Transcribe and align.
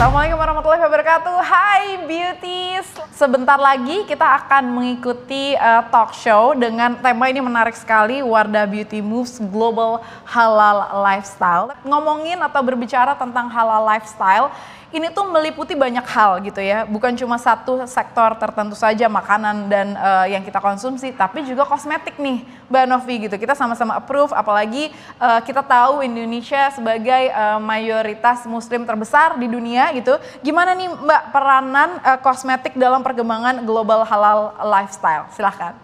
Assalamualaikum 0.00 0.40
warahmatullahi 0.40 0.80
wabarakatuh. 0.80 1.36
Hai 1.44 2.00
beauties. 2.08 2.88
Sebentar 3.12 3.60
lagi 3.60 4.08
kita 4.08 4.24
akan 4.24 4.72
mengikuti 4.72 5.52
uh, 5.60 5.84
talk 5.92 6.16
show 6.16 6.56
dengan 6.56 6.96
tema 7.04 7.28
ini 7.28 7.44
menarik 7.44 7.76
sekali 7.76 8.24
Wardah 8.24 8.64
Beauty 8.64 9.04
Moves 9.04 9.36
Global 9.52 10.00
Halal 10.24 11.04
Lifestyle. 11.04 11.76
Ngomongin 11.84 12.40
atau 12.40 12.64
berbicara 12.64 13.12
tentang 13.12 13.52
halal 13.52 13.84
lifestyle 13.84 14.48
ini 14.90 15.06
tuh 15.14 15.22
meliputi 15.30 15.78
banyak 15.78 16.02
hal 16.02 16.42
gitu 16.42 16.58
ya, 16.58 16.82
bukan 16.82 17.14
cuma 17.14 17.38
satu 17.38 17.78
sektor 17.86 18.34
tertentu 18.34 18.74
saja 18.74 19.06
makanan 19.06 19.70
dan 19.70 19.94
uh, 19.94 20.26
yang 20.26 20.42
kita 20.42 20.58
konsumsi, 20.58 21.14
tapi 21.14 21.46
juga 21.46 21.62
kosmetik 21.62 22.18
nih, 22.18 22.42
Mbak 22.66 22.84
Novi 22.90 23.14
gitu. 23.30 23.38
Kita 23.38 23.54
sama-sama 23.54 24.02
approve, 24.02 24.34
apalagi 24.34 24.90
uh, 25.22 25.38
kita 25.46 25.62
tahu 25.62 26.02
Indonesia 26.02 26.74
sebagai 26.74 27.30
uh, 27.30 27.62
mayoritas 27.62 28.42
Muslim 28.50 28.82
terbesar 28.82 29.38
di 29.38 29.46
dunia 29.46 29.89
gitu. 29.94 30.14
Gimana 30.40 30.74
nih 30.74 30.88
Mbak 30.88 31.22
peranan 31.34 31.90
uh, 32.02 32.18
kosmetik 32.20 32.74
dalam 32.78 33.02
perkembangan 33.02 33.62
global 33.66 34.06
halal 34.06 34.54
lifestyle? 34.62 35.26
Silahkan. 35.34 35.74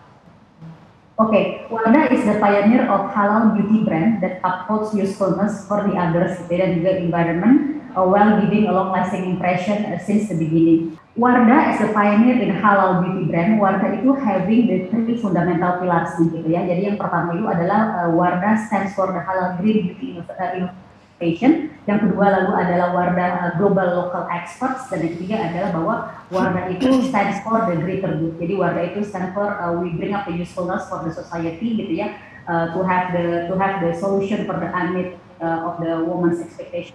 Okay, 1.17 1.65
Wanda 1.73 2.13
is 2.13 2.29
the 2.29 2.37
pioneer 2.37 2.85
of 2.93 3.09
halal 3.17 3.57
beauty 3.57 3.89
brand 3.89 4.21
that 4.21 4.37
upholds 4.45 4.93
usefulness 4.93 5.65
for 5.65 5.81
the 5.89 5.97
others 5.97 6.37
dan 6.53 6.77
juga 6.77 7.01
environment 7.01 7.81
uh, 7.97 8.05
while 8.05 8.37
giving 8.45 8.69
a 8.69 8.73
long-lasting 8.77 9.25
impression 9.25 9.89
uh, 9.89 9.97
since 9.97 10.29
the 10.29 10.37
beginning. 10.37 11.01
Wardah 11.17 11.73
as 11.73 11.81
a 11.81 11.89
pioneer 11.97 12.37
in 12.45 12.53
halal 12.61 13.01
beauty 13.01 13.33
brand, 13.33 13.57
Wardah 13.57 13.97
itu 13.97 14.13
having 14.21 14.69
the 14.69 14.79
three 14.93 15.17
fundamental 15.17 15.81
pillars 15.81 16.13
gitu 16.21 16.45
ya. 16.45 16.69
Jadi 16.69 16.93
yang 16.93 17.01
pertama 17.01 17.33
itu 17.33 17.49
adalah 17.49 18.05
uh, 18.05 18.09
Wardah 18.13 18.69
stands 18.69 18.93
for 18.93 19.09
the 19.09 19.25
halal 19.25 19.57
green 19.57 19.97
beauty 19.97 20.21
uh, 20.21 20.69
innovation. 21.17 21.73
Yang 21.87 21.99
kedua 22.11 22.27
lalu 22.35 22.53
adalah 22.59 22.89
Wardah 22.93 23.31
uh, 23.39 23.53
global 23.63 23.89
local 23.95 24.27
experts 24.27 24.91
dan 24.91 25.07
yang 25.07 25.13
ketiga 25.17 25.37
adalah 25.39 25.71
bahwa 25.71 25.95
Wardah 26.35 26.65
itu 26.75 26.89
stands 27.07 27.39
for 27.47 27.63
the 27.63 27.79
greater 27.79 28.11
good. 28.19 28.35
Jadi 28.43 28.55
Wardah 28.59 28.85
itu 28.91 29.01
stands 29.07 29.31
for 29.33 29.47
uh, 29.47 29.73
we 29.79 29.95
bring 29.95 30.13
up 30.13 30.27
the 30.27 30.35
usefulness 30.35 30.91
for 30.91 31.01
the 31.07 31.13
society 31.15 31.79
gitu 31.79 31.95
ya. 31.95 32.19
Uh, 32.47 32.71
to 32.75 32.83
have 32.87 33.11
the 33.11 33.51
to 33.51 33.55
have 33.59 33.83
the 33.83 33.91
solution 33.99 34.47
for 34.47 34.59
the 34.59 34.71
unmet 34.71 35.19
uh, 35.43 35.67
of 35.67 35.83
the 35.83 35.99
woman's 36.07 36.39
expectation 36.39 36.95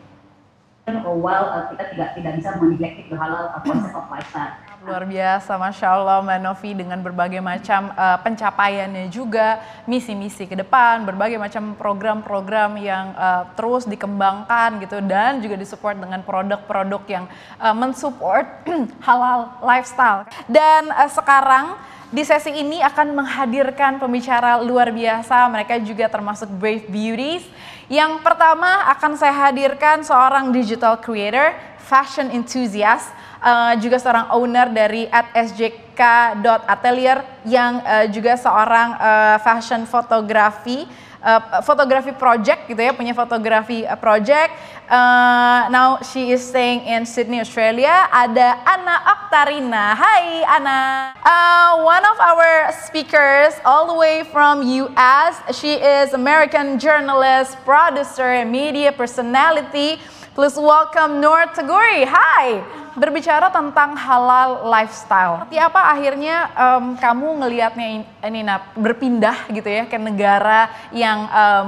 while 0.99 1.47
uh, 1.47 1.71
kita 1.71 1.83
tidak 1.95 2.09
tidak 2.19 2.31
bisa 2.39 2.49
meneglect 2.59 3.07
halal 3.15 3.55
uh, 3.55 3.61
concept 3.63 3.95
of 3.95 4.05
lifestyle. 4.11 4.53
Luar 4.81 5.05
biasa, 5.05 5.61
Masya 5.61 5.87
Allah 5.93 6.25
Mbak 6.25 6.39
Novi 6.41 6.71
dengan 6.73 6.99
berbagai 7.05 7.37
macam 7.37 7.93
uh, 7.93 8.17
pencapaiannya 8.17 9.13
juga, 9.13 9.61
misi-misi 9.85 10.49
ke 10.49 10.57
depan, 10.57 11.05
berbagai 11.05 11.37
macam 11.37 11.77
program-program 11.77 12.81
yang 12.81 13.13
uh, 13.13 13.45
terus 13.53 13.85
dikembangkan 13.85 14.81
gitu 14.81 14.97
dan 15.05 15.37
juga 15.37 15.53
disupport 15.61 16.01
dengan 16.01 16.25
produk-produk 16.25 17.01
yang 17.05 17.25
uh, 17.61 17.77
mensupport 17.77 18.65
halal 19.05 19.53
lifestyle. 19.61 20.25
Dan 20.49 20.89
uh, 20.89 21.05
sekarang 21.05 21.77
di 22.09 22.25
sesi 22.25 22.51
ini 22.51 22.83
akan 22.83 23.23
menghadirkan 23.23 23.95
pembicara 24.01 24.59
luar 24.59 24.89
biasa, 24.89 25.47
mereka 25.47 25.77
juga 25.79 26.09
termasuk 26.09 26.49
Brave 26.57 26.89
Beauties 26.89 27.45
yang 27.91 28.23
pertama 28.23 28.87
akan 28.95 29.19
saya 29.19 29.51
hadirkan 29.51 29.99
seorang 29.99 30.55
digital 30.55 30.95
creator, 30.95 31.51
fashion 31.75 32.31
enthusiast, 32.31 33.11
uh, 33.43 33.75
juga 33.83 33.99
seorang 33.99 34.31
owner 34.31 34.71
dari 34.71 35.11
at 35.11 35.27
sjk.atelier 35.35 37.19
yang 37.43 37.83
uh, 37.83 38.07
juga 38.07 38.39
seorang 38.39 38.95
uh, 38.95 39.43
fashion 39.43 39.83
fotografi 39.83 40.87
uh, 41.23 42.13
project 42.17 42.67
gitu 42.67 42.81
ya, 42.81 42.91
punya 42.93 43.13
fotografi 43.13 43.85
uh, 43.85 43.95
project. 43.95 44.53
Uh, 44.91 45.71
now 45.71 46.03
she 46.03 46.35
is 46.35 46.43
staying 46.43 46.83
in 46.83 47.05
Sydney, 47.05 47.39
Australia. 47.39 48.09
Ada 48.11 48.59
Ana 48.67 48.95
Oktarina. 49.07 49.95
Hai 49.95 50.43
Ana. 50.43 50.77
Uh, 51.23 51.85
one 51.85 52.03
of 52.03 52.19
our 52.19 52.75
speakers 52.83 53.55
all 53.63 53.87
the 53.87 53.95
way 53.95 54.27
from 54.27 54.67
US. 54.67 55.39
She 55.55 55.79
is 55.79 56.11
American 56.11 56.75
journalist, 56.75 57.55
producer, 57.63 58.43
media 58.43 58.91
personality. 58.91 60.03
Please 60.41 60.57
welcome 60.57 61.21
Nur 61.21 61.53
Taguri. 61.53 62.01
Hai 62.01 62.65
berbicara 62.97 63.53
tentang 63.53 63.93
halal 63.93 64.65
lifestyle. 64.73 65.45
Seperti 65.45 65.61
apa 65.61 65.81
akhirnya 65.93 66.49
um, 66.57 66.97
kamu 66.97 67.45
ngelihatnya 67.45 67.87
ini 68.25 68.41
berpindah 68.73 69.37
gitu 69.53 69.69
ya 69.69 69.85
ke 69.85 70.01
negara 70.01 70.65
yang 70.89 71.29
um, 71.29 71.65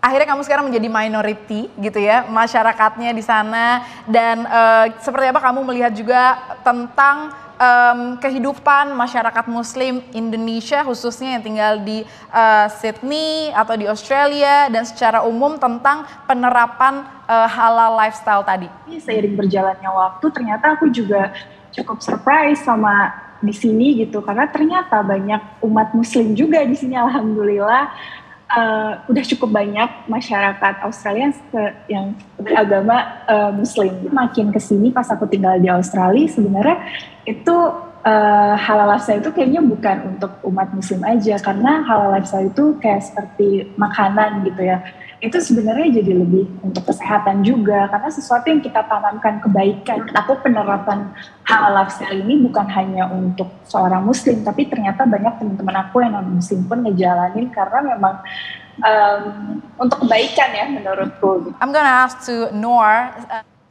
akhirnya 0.00 0.24
kamu 0.24 0.40
sekarang 0.40 0.64
menjadi 0.72 0.88
minority 0.88 1.68
gitu 1.76 2.00
ya 2.00 2.24
masyarakatnya 2.24 3.12
di 3.12 3.20
sana 3.20 3.84
dan 4.08 4.40
uh, 4.48 4.88
seperti 5.04 5.28
apa 5.28 5.44
kamu 5.44 5.68
melihat 5.68 5.92
juga 5.92 6.40
tentang 6.64 7.36
um, 7.58 8.16
kehidupan 8.22 8.94
masyarakat 8.94 9.44
Muslim 9.50 10.00
Indonesia 10.14 10.80
khususnya 10.86 11.36
yang 11.36 11.44
tinggal 11.44 11.72
di 11.82 12.06
uh, 12.32 12.66
Sydney 12.70 13.52
atau 13.52 13.74
di 13.74 13.84
Australia 13.90 14.70
dan 14.70 14.86
secara 14.86 15.26
umum 15.26 15.58
tentang 15.58 16.06
penerapan 16.24 17.04
uh, 17.26 17.48
halal 17.50 17.98
lifestyle 17.98 18.46
tadi. 18.46 18.70
Seiring 18.88 19.36
berjalannya 19.36 19.90
waktu 19.90 20.26
ternyata 20.32 20.78
aku 20.78 20.88
juga 20.88 21.34
cukup 21.74 22.00
surprise 22.00 22.64
sama 22.64 23.12
di 23.38 23.54
sini 23.54 24.02
gitu 24.02 24.18
karena 24.18 24.50
ternyata 24.50 24.98
banyak 24.98 25.62
umat 25.62 25.94
Muslim 25.94 26.34
juga 26.34 26.58
di 26.66 26.74
sini 26.74 26.98
alhamdulillah 26.98 27.86
uh, 28.52 29.04
udah 29.08 29.24
cukup 29.24 29.52
banyak 29.52 30.08
masyarakat 30.08 30.74
Australia 30.84 31.32
yang 31.86 32.16
beragama 32.40 33.24
uh, 33.28 33.52
Muslim. 33.52 34.08
Makin 34.08 34.50
ke 34.52 34.60
sini 34.60 34.88
pas 34.92 35.08
aku 35.08 35.28
tinggal 35.28 35.60
di 35.60 35.68
Australia 35.68 36.28
sebenarnya 36.28 36.78
itu 37.28 37.56
uh, 38.04 38.54
halal 38.56 38.88
lifestyle 38.96 39.20
itu 39.20 39.30
kayaknya 39.32 39.60
bukan 39.60 40.16
untuk 40.16 40.32
umat 40.48 40.72
Muslim 40.72 41.04
aja 41.04 41.36
karena 41.40 41.84
halal 41.84 42.16
lifestyle 42.16 42.48
itu 42.48 42.64
kayak 42.80 43.04
seperti 43.04 43.68
makanan 43.76 44.48
gitu 44.48 44.64
ya 44.64 44.80
itu 45.18 45.38
sebenarnya 45.42 45.98
jadi 45.98 46.14
lebih 46.14 46.46
untuk 46.62 46.86
kesehatan 46.86 47.42
juga 47.42 47.90
karena 47.90 48.06
sesuatu 48.06 48.46
yang 48.46 48.62
kita 48.62 48.86
tanamkan 48.86 49.42
kebaikan. 49.42 50.06
Aku 50.14 50.38
penerapan 50.38 51.10
halal 51.42 51.82
lifestyle 51.82 52.22
ini 52.22 52.38
bukan 52.46 52.66
hanya 52.70 53.10
untuk 53.10 53.50
seorang 53.66 54.06
muslim 54.06 54.46
tapi 54.46 54.70
ternyata 54.70 55.02
banyak 55.02 55.42
teman-teman 55.42 55.76
aku 55.82 56.06
yang 56.06 56.14
non 56.14 56.38
muslim 56.38 56.62
pun 56.70 56.86
ngejalanin 56.86 57.50
karena 57.50 57.78
memang 57.82 58.14
um, 58.82 59.22
untuk 59.82 60.06
kebaikan 60.06 60.50
ya 60.54 60.64
menurutku. 60.70 61.50
I'm 61.58 61.74
gonna 61.74 62.06
ask 62.06 62.22
to 62.30 62.54
Noor. 62.54 63.10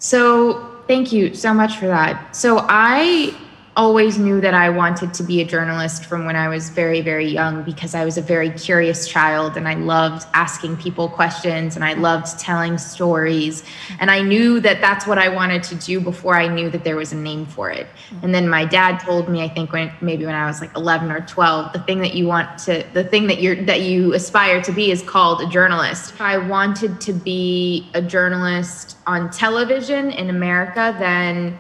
So 0.03 0.59
thank 0.85 1.15
you 1.15 1.31
so 1.31 1.55
much 1.55 1.79
for 1.79 1.87
that. 1.87 2.35
So 2.35 2.67
I 2.67 3.31
always 3.77 4.17
knew 4.17 4.41
that 4.41 4.55
I 4.55 4.69
wanted 4.71 5.13
to 5.13 5.23
be 5.23 5.39
a 5.39 5.45
journalist 5.45 6.05
from 6.05 6.25
when 6.25 6.35
I 6.35 6.49
was 6.49 6.71
very, 6.71 6.99
very 6.99 7.27
young 7.27 7.61
because 7.61 7.93
I 7.93 8.03
was 8.03 8.17
a 8.17 8.23
very 8.23 8.49
curious 8.49 9.07
child 9.07 9.55
and 9.55 9.67
I 9.67 9.75
loved 9.75 10.25
asking 10.33 10.77
people 10.77 11.07
questions 11.07 11.75
and 11.75 11.85
I 11.85 11.93
loved 11.93 12.39
telling 12.39 12.79
stories. 12.79 13.63
And 13.99 14.09
I 14.09 14.21
knew 14.21 14.59
that 14.61 14.81
that's 14.81 15.05
what 15.05 15.19
I 15.19 15.29
wanted 15.29 15.61
to 15.63 15.75
do 15.75 16.01
before 16.01 16.35
I 16.35 16.47
knew 16.47 16.71
that 16.71 16.83
there 16.83 16.95
was 16.95 17.13
a 17.13 17.15
name 17.15 17.45
for 17.45 17.69
it. 17.69 17.85
Mm-hmm. 17.85 18.25
And 18.25 18.33
then 18.33 18.49
my 18.49 18.65
dad 18.65 18.97
told 18.97 19.29
me, 19.29 19.43
I 19.43 19.47
think 19.47 19.71
when 19.71 19.91
maybe 20.01 20.25
when 20.25 20.35
I 20.35 20.47
was 20.47 20.59
like 20.59 20.75
11 20.75 21.11
or 21.11 21.21
12, 21.21 21.71
the 21.71 21.79
thing 21.79 21.99
that 21.99 22.15
you 22.15 22.25
want 22.25 22.57
to, 22.65 22.83
the 22.93 23.03
thing 23.03 23.27
that 23.27 23.43
you're, 23.43 23.63
that 23.65 23.81
you 23.81 24.15
aspire 24.15 24.59
to 24.63 24.71
be 24.71 24.89
is 24.89 25.03
called 25.03 25.41
a 25.41 25.47
journalist. 25.47 26.19
I 26.19 26.39
wanted 26.39 26.99
to 27.01 27.13
be 27.13 27.91
a 27.93 28.01
journalist 28.01 28.97
on 29.05 29.29
television 29.29 30.09
in 30.09 30.31
America, 30.31 30.95
then 30.97 31.55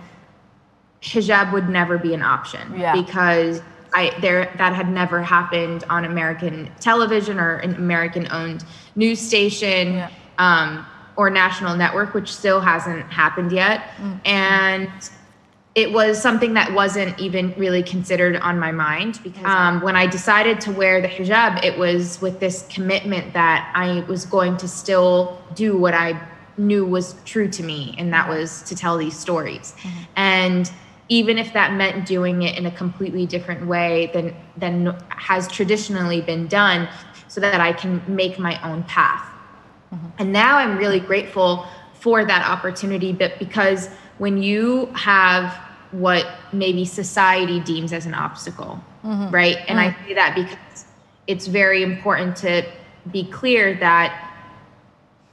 hijab 1.01 1.53
would 1.53 1.69
never 1.69 1.97
be 1.97 2.13
an 2.13 2.21
option 2.21 2.77
yeah. 2.77 2.93
because 2.93 3.61
I 3.93 4.17
there 4.19 4.53
that 4.57 4.73
had 4.73 4.89
never 4.89 5.21
happened 5.21 5.83
on 5.89 6.05
American 6.05 6.69
television 6.79 7.39
or 7.39 7.57
an 7.57 7.75
American 7.75 8.27
owned 8.31 8.63
news 8.95 9.19
station 9.19 9.93
yeah. 9.93 10.09
um, 10.37 10.85
or 11.15 11.29
national 11.29 11.75
network, 11.75 12.13
which 12.13 12.33
still 12.33 12.59
hasn't 12.59 13.11
happened 13.11 13.51
yet. 13.51 13.89
Mm. 13.97 14.27
And 14.27 15.09
it 15.73 15.91
was 15.91 16.19
something 16.19 16.55
that 16.55 16.73
wasn't 16.73 17.17
even 17.19 17.53
really 17.55 17.83
considered 17.83 18.35
on 18.37 18.57
my 18.57 18.71
mind 18.71 19.19
because 19.23 19.45
um, 19.45 19.79
when 19.81 19.95
I 19.95 20.07
decided 20.07 20.59
to 20.61 20.71
wear 20.71 21.01
the 21.01 21.07
hijab, 21.07 21.63
it 21.63 21.77
was 21.77 22.19
with 22.19 22.39
this 22.39 22.65
commitment 22.67 23.33
that 23.33 23.71
I 23.75 23.99
was 24.07 24.25
going 24.25 24.57
to 24.57 24.67
still 24.67 25.39
do 25.53 25.77
what 25.77 25.93
I 25.93 26.19
knew 26.57 26.83
was 26.83 27.15
true 27.25 27.47
to 27.49 27.61
me, 27.61 27.93
and 27.99 28.11
that 28.11 28.27
was 28.27 28.63
to 28.63 28.75
tell 28.75 28.97
these 28.97 29.17
stories. 29.17 29.75
Mm-hmm. 29.77 30.03
And 30.15 30.71
even 31.09 31.37
if 31.37 31.53
that 31.53 31.73
meant 31.73 32.05
doing 32.05 32.43
it 32.43 32.57
in 32.57 32.65
a 32.65 32.71
completely 32.71 33.25
different 33.25 33.65
way 33.65 34.09
than 34.13 34.35
than 34.57 34.97
has 35.09 35.47
traditionally 35.47 36.21
been 36.21 36.47
done 36.47 36.87
so 37.27 37.41
that 37.41 37.61
I 37.61 37.73
can 37.73 38.01
make 38.07 38.39
my 38.39 38.61
own 38.69 38.83
path. 38.83 39.25
Mm-hmm. 39.93 40.07
And 40.19 40.33
now 40.33 40.57
I'm 40.57 40.77
really 40.77 40.99
grateful 40.99 41.65
for 41.93 42.25
that 42.25 42.47
opportunity 42.47 43.11
but 43.11 43.39
because 43.39 43.89
when 44.17 44.41
you 44.41 44.87
have 44.93 45.57
what 45.91 46.27
maybe 46.51 46.85
society 46.85 47.59
deems 47.61 47.93
as 47.93 48.05
an 48.05 48.13
obstacle, 48.13 48.83
mm-hmm. 49.03 49.33
right? 49.33 49.57
And 49.67 49.79
mm-hmm. 49.79 50.03
I 50.03 50.07
say 50.07 50.13
that 50.15 50.35
because 50.35 50.85
it's 51.27 51.47
very 51.47 51.83
important 51.83 52.35
to 52.37 52.65
be 53.11 53.23
clear 53.25 53.75
that 53.75 54.26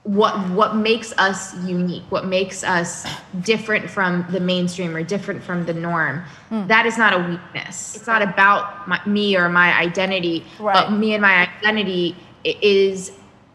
what 0.04 0.34
what 0.50 0.76
makes 0.76 1.12
us 1.16 1.54
unique 1.64 2.02
what 2.10 2.26
makes 2.26 2.62
us 2.62 3.06
different 3.40 3.88
from 3.88 4.24
the 4.30 4.38
mainstream 4.38 4.94
or 4.94 5.02
different 5.02 5.42
from 5.42 5.64
the 5.64 5.72
norm 5.72 6.22
Hmm. 6.50 6.66
that 6.66 6.84
is 6.84 6.98
not 6.98 7.14
a 7.14 7.18
weakness 7.18 7.96
it's 7.96 8.06
not 8.06 8.20
about 8.20 8.86
my, 8.86 9.00
me 9.06 9.34
or 9.34 9.48
my 9.48 9.72
identity 9.78 10.44
Right. 10.60 10.74
but 10.74 10.92
me 10.92 11.14
and 11.14 11.22
my 11.22 11.48
identity 11.58 12.14
is 12.44 13.12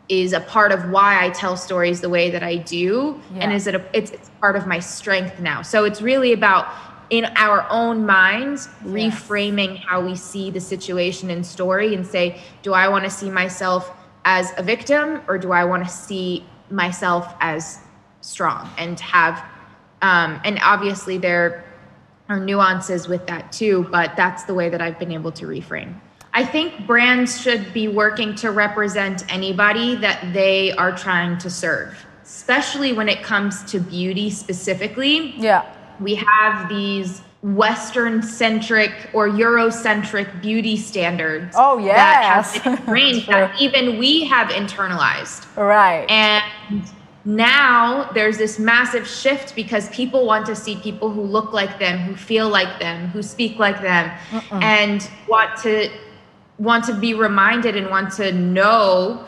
is 0.10 0.34
a 0.34 0.40
part 0.40 0.72
of 0.72 0.90
why 0.90 1.24
I 1.24 1.30
tell 1.30 1.56
stories 1.56 2.02
the 2.02 2.10
way 2.10 2.32
that 2.32 2.42
I 2.42 2.56
do 2.56 3.22
and 3.36 3.54
is 3.54 3.68
it 3.68 3.76
a, 3.76 3.86
it's, 3.94 4.10
it's 4.10 4.30
part 4.42 4.56
of 4.56 4.66
my 4.66 4.80
strength 4.80 5.40
now 5.40 5.62
so 5.62 5.84
it's 5.86 6.02
really 6.02 6.34
about 6.34 6.68
in 7.12 7.26
our 7.36 7.68
own 7.70 8.08
minds 8.08 8.70
reframing 8.84 9.78
how 9.78 10.02
we 10.02 10.16
see 10.16 10.50
the 10.50 10.60
situation 10.60 11.30
and 11.30 11.46
story 11.46 11.94
and 11.94 12.06
say 12.06 12.42
do 12.64 12.74
I 12.74 12.88
want 12.88 13.04
to 13.04 13.10
see 13.12 13.30
myself 13.30 13.92
as 14.26 14.54
a 14.58 14.64
victim 14.64 15.22
or 15.28 15.38
do 15.38 15.52
I 15.52 15.64
want 15.66 15.84
to 15.84 15.90
see 15.90 16.46
myself 16.70 17.34
as 17.40 17.80
strong 18.22 18.70
and 18.78 19.00
have 19.00 19.44
um, 20.02 20.40
and 20.44 20.60
obviously 20.62 21.18
there 21.18 21.64
are 22.30 22.40
nuances 22.40 23.08
with 23.08 23.26
that 23.28 23.52
too 23.52 23.88
but 23.92 24.16
that's 24.16 24.44
the 24.44 24.54
way 24.54 24.70
that 24.70 24.82
I've 24.82 25.00
been 25.00 25.12
able 25.12 25.32
to 25.34 25.46
reframe 25.46 25.96
I 26.34 26.46
think 26.46 26.86
brands 26.86 27.42
should 27.42 27.74
be 27.74 27.88
working 27.88 28.36
to 28.36 28.52
represent 28.52 29.24
anybody 29.34 29.96
that 29.96 30.32
they 30.34 30.72
are 30.74 30.96
trying 30.96 31.38
to 31.40 31.50
serve 31.50 32.06
especially 32.24 32.94
when 32.94 33.10
it 33.10 33.24
comes 33.24 33.64
to 33.72 33.80
beauty 33.80 34.30
specifically 34.30 35.34
Yeah. 35.38 35.66
we 36.00 36.16
have 36.16 36.70
these 36.70 37.22
Western 37.42 38.22
centric 38.22 38.92
or 39.14 39.30
Eurocentric 39.30 40.42
beauty 40.42 40.76
standards. 40.76 41.56
Oh, 41.58 41.80
That 41.96 42.54
have 42.64 42.66
ingrained 42.80 43.28
that 43.28 43.60
even 43.62 43.98
we 43.98 44.26
have 44.26 44.50
internalized. 44.50 45.46
Right. 45.56 46.06
And 46.10 46.84
now 47.24 48.10
there's 48.14 48.38
this 48.38 48.60
massive 48.60 49.08
shift 49.08 49.56
because 49.56 49.90
people 49.90 50.26
want 50.26 50.46
to 50.48 50.56
see 50.56 50.76
people 50.78 51.12
who 51.12 51.22
look 51.22 51.54
like 51.54 51.80
them, 51.80 52.00
who 52.00 52.16
feel 52.16 52.50
like 52.50 52.80
them, 52.80 53.08
who 53.10 53.22
speak 53.22 53.58
like 53.58 53.82
them, 53.82 54.12
and 54.52 55.10
want 55.28 55.56
to 55.62 55.90
want 56.58 56.84
to 56.84 56.94
be 56.94 57.14
reminded 57.14 57.78
and 57.78 57.90
want 57.90 58.12
to 58.12 58.34
know 58.34 59.26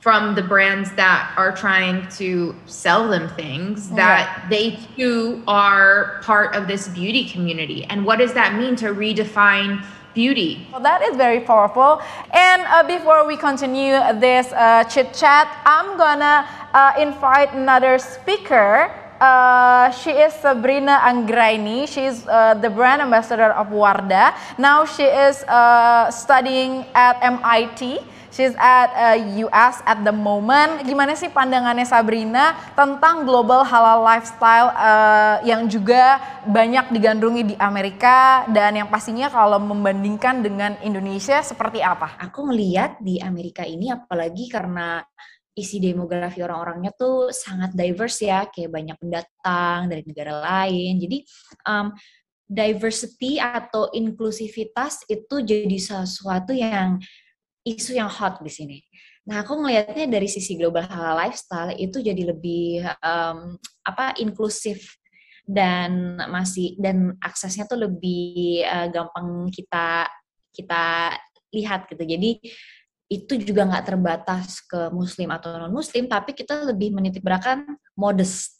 from 0.00 0.34
the 0.34 0.42
brands 0.42 0.92
that 0.92 1.34
are 1.36 1.54
trying 1.56 2.06
to 2.10 2.54
sell 2.66 3.08
them 3.08 3.28
things 3.30 3.90
that 3.90 4.46
they 4.48 4.78
too 4.96 5.42
are 5.48 6.20
part 6.22 6.54
of 6.54 6.68
this 6.68 6.88
beauty 6.88 7.28
community. 7.28 7.84
And 7.84 8.04
what 8.04 8.18
does 8.18 8.32
that 8.34 8.54
mean 8.54 8.76
to 8.76 8.94
redefine 8.94 9.84
beauty? 10.14 10.66
Well, 10.72 10.80
that 10.80 11.02
is 11.02 11.16
very 11.16 11.40
powerful. 11.40 12.00
And 12.32 12.62
uh, 12.62 12.82
before 12.86 13.26
we 13.26 13.36
continue 13.36 13.98
this 14.20 14.52
uh, 14.52 14.84
chit 14.84 15.12
chat, 15.12 15.46
I'm 15.64 15.96
gonna 15.98 16.48
uh, 16.72 16.92
invite 16.98 17.52
another 17.52 17.98
speaker. 17.98 18.90
Uh, 19.20 19.90
she 19.90 20.10
is 20.10 20.32
Sabrina 20.34 21.00
Anggraini. 21.04 21.88
She's 21.88 22.26
uh, 22.28 22.54
the 22.54 22.68
brand 22.68 23.00
ambassador 23.00 23.52
of 23.52 23.68
Wardah. 23.68 24.36
Now 24.58 24.84
she 24.84 25.04
is 25.04 25.42
uh, 25.44 26.10
studying 26.10 26.84
at 26.94 27.16
MIT. 27.22 28.00
She's 28.36 28.52
at 28.60 28.92
uh, 28.92 29.16
US 29.48 29.80
at 29.88 30.04
the 30.04 30.12
moment. 30.12 30.84
Gimana 30.84 31.16
sih 31.16 31.32
pandangannya 31.32 31.88
Sabrina 31.88 32.52
tentang 32.76 33.24
global 33.24 33.64
halal 33.64 34.04
lifestyle 34.04 34.76
uh, 34.76 35.40
yang 35.40 35.64
juga 35.72 36.20
banyak 36.44 36.92
digandrungi 36.92 37.42
di 37.48 37.56
Amerika 37.56 38.44
dan 38.52 38.76
yang 38.76 38.92
pastinya 38.92 39.32
kalau 39.32 39.56
membandingkan 39.56 40.44
dengan 40.44 40.76
Indonesia 40.84 41.40
seperti 41.40 41.80
apa? 41.80 42.20
aku 42.20 42.52
ngeliat 42.52 43.00
di 43.00 43.24
Amerika 43.24 43.64
ini 43.64 43.88
apalagi 43.88 44.52
karena 44.52 45.00
isi 45.56 45.80
demografi 45.80 46.44
orang-orangnya 46.44 46.92
tuh 46.92 47.32
sangat 47.32 47.72
diverse 47.72 48.28
ya, 48.28 48.44
kayak 48.52 48.68
banyak 48.68 48.96
pendatang 49.00 49.88
dari 49.88 50.04
negara 50.04 50.44
lain. 50.44 51.00
Jadi 51.00 51.24
um, 51.64 51.96
diversity 52.44 53.40
atau 53.40 53.88
inklusivitas 53.96 55.08
itu 55.08 55.40
jadi 55.40 55.78
sesuatu 55.80 56.52
yang 56.52 57.00
isu 57.66 57.98
yang 57.98 58.06
hot 58.06 58.38
di 58.40 58.52
sini. 58.52 58.78
Nah, 59.26 59.42
aku 59.42 59.58
ngelihatnya 59.58 60.06
dari 60.06 60.30
sisi 60.30 60.54
global 60.54 60.86
halal 60.86 61.18
lifestyle 61.18 61.74
itu 61.74 61.98
jadi 61.98 62.30
lebih 62.30 62.86
um, 63.02 63.58
apa 63.82 64.14
inklusif 64.22 64.94
dan 65.42 66.14
masih 66.30 66.78
dan 66.78 67.18
aksesnya 67.18 67.66
tuh 67.66 67.90
lebih 67.90 68.62
uh, 68.62 68.86
gampang 68.86 69.50
kita 69.50 70.06
kita 70.54 71.14
lihat 71.50 71.90
gitu. 71.90 72.06
Jadi 72.06 72.38
itu 73.06 73.34
juga 73.38 73.66
nggak 73.66 73.86
terbatas 73.86 74.62
ke 74.66 74.90
muslim 74.90 75.30
atau 75.34 75.54
non 75.58 75.74
muslim, 75.74 76.06
tapi 76.06 76.34
kita 76.34 76.66
lebih 76.66 76.94
menitik 76.94 77.22
beratkan 77.22 77.66
modest 77.94 78.55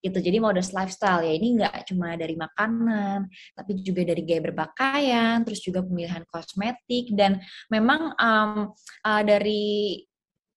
gitu. 0.00 0.18
Jadi 0.18 0.40
modest 0.40 0.72
lifestyle 0.72 1.22
ya 1.22 1.32
ini 1.36 1.60
nggak 1.60 1.92
cuma 1.92 2.16
dari 2.16 2.34
makanan, 2.34 3.28
tapi 3.52 3.70
juga 3.84 4.02
dari 4.04 4.24
gaya 4.24 4.40
berpakaian, 4.50 5.44
terus 5.44 5.60
juga 5.60 5.84
pemilihan 5.84 6.24
kosmetik 6.28 7.12
dan 7.12 7.38
memang 7.68 8.16
um, 8.16 8.72
uh, 9.04 9.22
dari 9.22 10.02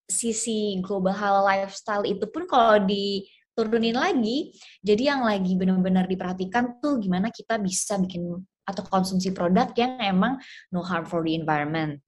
sisi 0.08 0.80
global 0.84 1.16
halal 1.16 1.44
lifestyle 1.48 2.04
itu 2.04 2.28
pun 2.28 2.44
kalau 2.48 2.80
diturunin 2.84 3.96
lagi, 3.96 4.52
jadi 4.84 5.16
yang 5.16 5.22
lagi 5.28 5.56
benar-benar 5.56 6.08
diperhatikan 6.08 6.80
tuh 6.84 7.00
gimana 7.00 7.32
kita 7.32 7.60
bisa 7.60 8.00
bikin 8.00 8.44
atau 8.64 8.84
konsumsi 8.88 9.36
produk 9.36 9.76
yang 9.76 10.00
emang 10.00 10.40
no 10.72 10.80
harm 10.84 11.04
for 11.04 11.20
the 11.24 11.36
environment. 11.36 12.00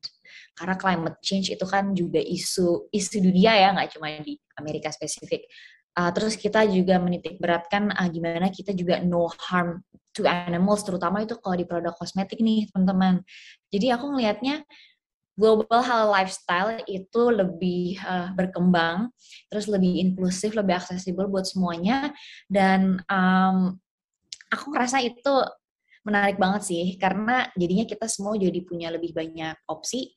Karena 0.56 0.80
climate 0.80 1.20
change 1.20 1.52
itu 1.52 1.66
kan 1.68 1.92
juga 1.92 2.24
isu 2.24 2.88
isu 2.88 3.20
dunia 3.20 3.60
ya, 3.60 3.76
nggak 3.76 4.00
cuma 4.00 4.08
di 4.24 4.40
Amerika 4.56 4.88
spesifik. 4.88 5.44
Uh, 5.96 6.12
terus 6.12 6.36
kita 6.36 6.68
juga 6.68 7.00
menitik 7.00 7.40
beratkan 7.40 7.88
uh, 7.96 8.08
gimana 8.12 8.52
kita 8.52 8.76
juga 8.76 9.00
no 9.00 9.32
harm 9.48 9.80
to 10.12 10.28
animals, 10.28 10.84
terutama 10.84 11.24
itu 11.24 11.40
kalau 11.40 11.56
di 11.56 11.64
produk 11.64 11.96
kosmetik 11.96 12.44
nih 12.44 12.68
teman-teman. 12.72 13.24
Jadi 13.72 13.96
aku 13.96 14.12
ngelihatnya 14.12 14.68
global 15.40 15.84
halal 15.84 16.12
lifestyle 16.12 16.80
itu 16.88 17.22
lebih 17.32 18.00
uh, 18.04 18.32
berkembang, 18.36 19.12
terus 19.52 19.68
lebih 19.68 20.04
inklusif, 20.04 20.56
lebih 20.56 20.80
aksesibel 20.80 21.28
buat 21.28 21.48
semuanya, 21.48 22.12
dan 22.52 23.04
um, 23.08 23.76
aku 24.52 24.76
ngerasa 24.76 25.00
itu 25.00 25.34
menarik 26.04 26.36
banget 26.40 26.76
sih, 26.76 26.86
karena 27.00 27.48
jadinya 27.56 27.88
kita 27.88 28.08
semua 28.12 28.36
jadi 28.36 28.60
punya 28.68 28.92
lebih 28.92 29.16
banyak 29.16 29.56
opsi. 29.68 30.12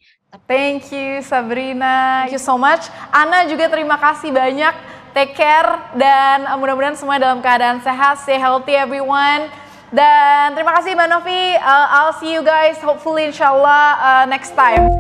Thank 0.47 0.91
you 0.91 1.23
Sabrina. 1.23 2.27
Thank 2.27 2.35
you 2.35 2.43
so 2.43 2.55
much. 2.59 2.87
Ana 3.15 3.47
juga 3.47 3.67
terima 3.71 3.97
kasih 3.97 4.35
banyak. 4.35 4.98
Take 5.19 5.35
care 5.35 5.83
dan 5.99 6.47
mudah-mudahan 6.63 6.95
semua 6.95 7.19
dalam 7.19 7.43
keadaan 7.43 7.83
sehat. 7.83 8.23
Stay 8.23 8.39
healthy 8.39 8.79
everyone. 8.79 9.51
Dan 9.91 10.55
terima 10.55 10.79
kasih 10.79 10.95
Mbak 10.95 11.09
Novi. 11.11 11.59
Uh, 11.59 11.87
I'll 11.91 12.15
see 12.23 12.31
you 12.31 12.47
guys 12.47 12.79
hopefully 12.79 13.27
inshallah 13.27 13.99
uh, 13.99 14.25
next 14.31 14.55
time. 14.55 14.95